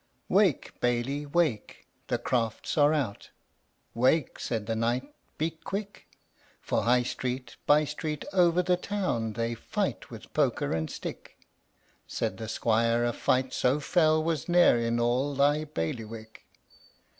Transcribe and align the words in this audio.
"Wake, 0.29 0.71
baillie, 0.81 1.27
wake! 1.27 1.85
the 2.07 2.17
crafts 2.17 2.75
are 2.75 2.91
out; 2.91 3.29
Wake!" 3.93 4.39
said 4.39 4.65
the 4.65 4.75
knight, 4.75 5.13
"be 5.37 5.51
quick! 5.51 6.07
For 6.59 6.85
high 6.85 7.03
street, 7.03 7.55
bye 7.67 7.85
street, 7.85 8.25
over 8.33 8.63
the 8.63 8.77
town 8.77 9.33
They 9.33 9.53
fight 9.53 10.09
with 10.09 10.33
poker 10.33 10.71
and 10.71 10.89
stick." 10.89 11.37
Said 12.07 12.37
the 12.37 12.47
squire, 12.49 13.03
"A 13.05 13.13
fight 13.13 13.53
so 13.53 13.79
fell 13.79 14.23
was 14.23 14.49
ne'er 14.49 14.79
In 14.79 14.99
all 14.99 15.35
thy 15.35 15.65
bailliewick." 15.65 16.47